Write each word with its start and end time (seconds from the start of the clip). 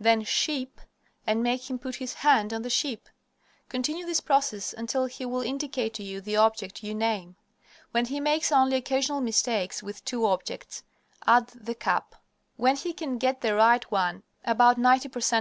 Then 0.00 0.24
"sheep," 0.24 0.80
and 1.26 1.42
make 1.42 1.68
him 1.68 1.78
put 1.78 1.96
his 1.96 2.14
hand 2.14 2.54
on 2.54 2.62
the 2.62 2.70
sheep. 2.70 3.10
Continue 3.68 4.06
this 4.06 4.22
process 4.22 4.72
until 4.72 5.04
he 5.04 5.26
will 5.26 5.42
indicate 5.42 5.92
to 5.92 6.02
you 6.02 6.22
the 6.22 6.36
object 6.38 6.82
you 6.82 6.94
name. 6.94 7.36
When 7.90 8.06
he 8.06 8.20
makes 8.20 8.50
only 8.50 8.76
occasional 8.78 9.20
mistakes 9.20 9.82
with 9.82 10.02
two 10.06 10.24
objects, 10.24 10.82
add 11.26 11.48
the 11.48 11.74
cap. 11.74 12.14
When 12.56 12.74
he 12.76 12.94
can 12.94 13.18
get 13.18 13.42
the 13.42 13.54
right 13.54 13.84
one 13.90 14.22
about 14.46 14.78
90 14.78 15.10
per 15.10 15.20
cent. 15.20 15.38